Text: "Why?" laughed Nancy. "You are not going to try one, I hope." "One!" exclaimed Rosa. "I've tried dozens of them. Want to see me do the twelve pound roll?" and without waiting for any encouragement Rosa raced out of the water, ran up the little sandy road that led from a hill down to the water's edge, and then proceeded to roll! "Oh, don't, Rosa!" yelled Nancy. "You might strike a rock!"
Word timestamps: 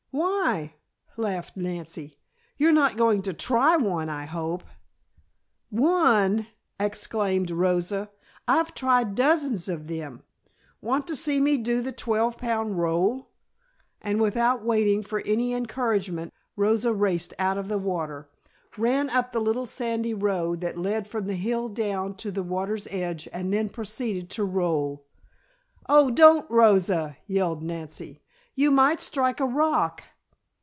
"Why?" 0.13 0.75
laughed 1.15 1.55
Nancy. 1.55 2.17
"You 2.57 2.67
are 2.69 2.73
not 2.73 2.97
going 2.97 3.21
to 3.21 3.33
try 3.33 3.77
one, 3.77 4.09
I 4.09 4.25
hope." 4.25 4.63
"One!" 5.69 6.47
exclaimed 6.77 7.49
Rosa. 7.49 8.09
"I've 8.45 8.73
tried 8.73 9.15
dozens 9.15 9.69
of 9.69 9.87
them. 9.87 10.23
Want 10.81 11.07
to 11.07 11.15
see 11.15 11.39
me 11.39 11.57
do 11.57 11.81
the 11.81 11.93
twelve 11.93 12.37
pound 12.37 12.77
roll?" 12.77 13.29
and 14.01 14.19
without 14.21 14.65
waiting 14.65 15.01
for 15.01 15.21
any 15.25 15.53
encouragement 15.53 16.33
Rosa 16.57 16.91
raced 16.93 17.33
out 17.39 17.57
of 17.57 17.69
the 17.69 17.77
water, 17.79 18.27
ran 18.77 19.09
up 19.09 19.31
the 19.31 19.39
little 19.39 19.65
sandy 19.67 20.13
road 20.13 20.59
that 20.59 20.77
led 20.77 21.07
from 21.07 21.29
a 21.29 21.35
hill 21.35 21.69
down 21.69 22.15
to 22.15 22.31
the 22.31 22.43
water's 22.43 22.87
edge, 22.91 23.29
and 23.31 23.53
then 23.53 23.69
proceeded 23.69 24.29
to 24.31 24.43
roll! 24.43 25.05
"Oh, 25.87 26.11
don't, 26.11 26.49
Rosa!" 26.51 27.15
yelled 27.27 27.63
Nancy. 27.63 28.17
"You 28.53 28.69
might 28.69 28.99
strike 28.99 29.39
a 29.39 29.45
rock!" 29.45 30.03